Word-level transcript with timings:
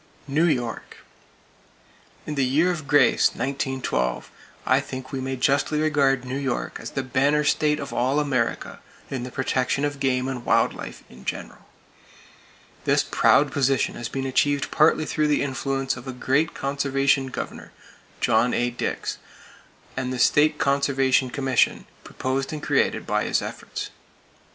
New 0.27 0.45
York: 0.45 0.97
In 2.25 2.33
the 2.33 2.43
year 2.43 2.71
of 2.71 2.87
grace, 2.87 3.35
1912, 3.35 4.31
I 4.65 4.79
think 4.79 5.11
we 5.11 5.21
may 5.21 5.35
justly 5.35 5.79
regard 5.79 6.25
New 6.25 6.39
York 6.39 6.79
as 6.79 6.89
the 6.89 7.03
banner 7.03 7.43
state 7.43 7.79
of 7.79 7.93
all 7.93 8.19
America 8.19 8.79
in 9.11 9.21
the 9.21 9.29
protection 9.31 9.85
of 9.85 9.99
game 9.99 10.27
and 10.27 10.43
wild 10.43 10.73
life 10.73 11.03
in 11.07 11.23
general. 11.23 11.67
This 12.83 13.03
proud 13.03 13.51
position 13.51 13.93
has 13.93 14.09
been 14.09 14.25
achieved 14.25 14.71
partly 14.71 15.05
through 15.05 15.27
the 15.27 15.43
influence 15.43 15.95
of 15.95 16.07
a 16.07 16.13
great 16.13 16.55
conservation 16.55 17.27
Governor, 17.27 17.71
John 18.21 18.55
A. 18.55 18.71
Dix, 18.71 19.19
and 19.95 20.11
the 20.11 20.17
State 20.17 20.57
Conservation 20.57 21.29
Commission 21.29 21.85
proposed 22.03 22.51
and 22.51 22.63
created 22.63 23.05
by 23.05 23.25
his 23.25 23.39
efforts. 23.39 23.91